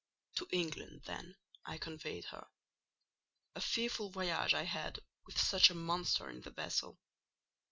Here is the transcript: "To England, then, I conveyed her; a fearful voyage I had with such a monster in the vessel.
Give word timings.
"To 0.37 0.47
England, 0.51 1.03
then, 1.05 1.35
I 1.63 1.77
conveyed 1.77 2.25
her; 2.31 2.47
a 3.53 3.61
fearful 3.61 4.09
voyage 4.09 4.51
I 4.55 4.63
had 4.63 4.99
with 5.27 5.39
such 5.39 5.69
a 5.69 5.75
monster 5.75 6.27
in 6.27 6.41
the 6.41 6.49
vessel. 6.49 6.97